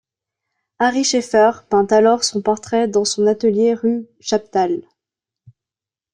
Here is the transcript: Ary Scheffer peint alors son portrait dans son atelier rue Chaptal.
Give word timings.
Ary 0.79 1.03
Scheffer 1.03 1.51
peint 1.69 1.85
alors 1.91 2.23
son 2.23 2.41
portrait 2.41 2.87
dans 2.87 3.05
son 3.05 3.27
atelier 3.27 3.75
rue 3.75 4.07
Chaptal. 4.19 4.81